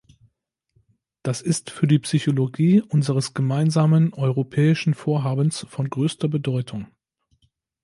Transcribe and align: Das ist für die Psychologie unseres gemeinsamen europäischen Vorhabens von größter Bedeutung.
Das 1.21 1.41
ist 1.43 1.69
für 1.69 1.85
die 1.85 1.99
Psychologie 1.99 2.81
unseres 2.81 3.35
gemeinsamen 3.35 4.13
europäischen 4.15 4.95
Vorhabens 4.95 5.67
von 5.69 5.91
größter 5.91 6.27
Bedeutung. 6.27 6.87